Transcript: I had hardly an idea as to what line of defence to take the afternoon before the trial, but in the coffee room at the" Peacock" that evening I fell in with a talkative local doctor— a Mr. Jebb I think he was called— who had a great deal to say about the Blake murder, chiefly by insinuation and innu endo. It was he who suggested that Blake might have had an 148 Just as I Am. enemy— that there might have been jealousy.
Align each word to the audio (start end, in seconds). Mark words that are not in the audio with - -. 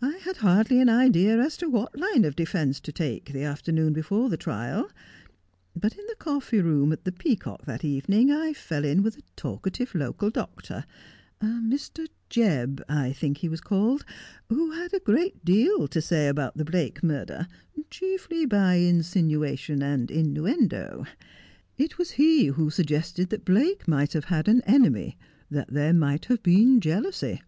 I 0.00 0.16
had 0.22 0.38
hardly 0.38 0.80
an 0.80 0.88
idea 0.88 1.36
as 1.38 1.58
to 1.58 1.68
what 1.68 1.94
line 1.94 2.24
of 2.24 2.34
defence 2.34 2.80
to 2.80 2.90
take 2.90 3.26
the 3.34 3.42
afternoon 3.42 3.92
before 3.92 4.30
the 4.30 4.38
trial, 4.38 4.90
but 5.76 5.92
in 5.94 6.06
the 6.06 6.14
coffee 6.18 6.62
room 6.62 6.90
at 6.90 7.04
the" 7.04 7.12
Peacock" 7.22 7.66
that 7.66 7.84
evening 7.84 8.30
I 8.30 8.54
fell 8.54 8.82
in 8.82 9.02
with 9.02 9.18
a 9.18 9.22
talkative 9.36 9.94
local 9.94 10.30
doctor— 10.30 10.86
a 11.42 11.44
Mr. 11.44 12.06
Jebb 12.30 12.80
I 12.88 13.12
think 13.12 13.36
he 13.36 13.48
was 13.50 13.60
called— 13.60 14.06
who 14.48 14.70
had 14.70 14.94
a 14.94 15.00
great 15.00 15.44
deal 15.44 15.86
to 15.88 16.00
say 16.00 16.28
about 16.28 16.56
the 16.56 16.64
Blake 16.64 17.02
murder, 17.02 17.46
chiefly 17.90 18.46
by 18.46 18.76
insinuation 18.76 19.82
and 19.82 20.08
innu 20.08 20.48
endo. 20.50 21.04
It 21.76 21.98
was 21.98 22.12
he 22.12 22.46
who 22.46 22.70
suggested 22.70 23.28
that 23.28 23.44
Blake 23.44 23.86
might 23.86 24.14
have 24.14 24.24
had 24.24 24.48
an 24.48 24.62
148 24.64 24.64
Just 24.64 24.66
as 24.66 24.72
I 24.72 24.76
Am. 24.76 24.82
enemy— 24.82 25.18
that 25.60 25.74
there 25.74 25.92
might 25.92 26.24
have 26.24 26.42
been 26.42 26.80
jealousy. 26.80 27.42